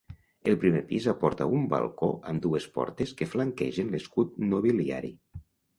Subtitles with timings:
[0.51, 5.19] El primer pis aporta un balcó amb dues portes que flanquegen l'escut nobiliari.